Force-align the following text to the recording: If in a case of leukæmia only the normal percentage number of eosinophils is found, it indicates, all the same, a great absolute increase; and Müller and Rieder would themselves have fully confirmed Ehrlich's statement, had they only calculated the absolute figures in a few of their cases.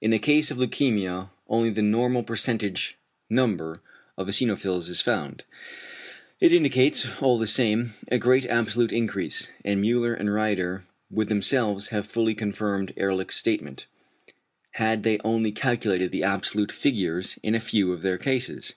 If 0.00 0.02
in 0.04 0.12
a 0.12 0.20
case 0.20 0.52
of 0.52 0.58
leukæmia 0.58 1.28
only 1.48 1.68
the 1.68 1.82
normal 1.82 2.22
percentage 2.22 2.96
number 3.28 3.82
of 4.16 4.28
eosinophils 4.28 4.88
is 4.88 5.00
found, 5.00 5.42
it 6.38 6.52
indicates, 6.52 7.08
all 7.20 7.36
the 7.36 7.48
same, 7.48 7.94
a 8.12 8.18
great 8.20 8.46
absolute 8.46 8.92
increase; 8.92 9.50
and 9.64 9.82
Müller 9.82 10.16
and 10.16 10.28
Rieder 10.30 10.84
would 11.10 11.28
themselves 11.30 11.88
have 11.88 12.06
fully 12.06 12.36
confirmed 12.36 12.92
Ehrlich's 12.96 13.34
statement, 13.34 13.86
had 14.74 15.02
they 15.02 15.18
only 15.24 15.50
calculated 15.50 16.12
the 16.12 16.22
absolute 16.22 16.70
figures 16.70 17.36
in 17.42 17.56
a 17.56 17.58
few 17.58 17.92
of 17.92 18.02
their 18.02 18.18
cases. 18.18 18.74